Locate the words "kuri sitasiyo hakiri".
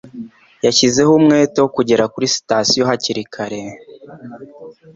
2.13-3.23